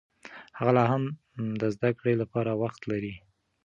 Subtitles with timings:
[0.57, 1.03] هغه لا هم
[1.61, 3.13] د زده کړې لپاره وخت لري.